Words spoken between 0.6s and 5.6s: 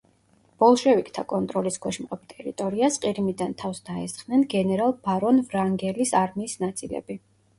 ბოლშევიკთა კონტროლის ქვეშ მყოფ ტერიტორიას ყირიმიდან თავს დაესხნენ გენერალ ბარონ